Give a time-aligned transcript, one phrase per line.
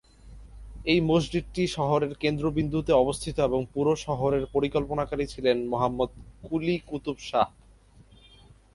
[0.85, 6.09] এই মসজিদটি শহরের কেন্দ্রবিন্দুতে অবস্থিত এবং পুরো শহরের পরিকল্পনাকারী ছিলেন মোহাম্মদ
[6.45, 7.47] কুলি কুতুব শাহ।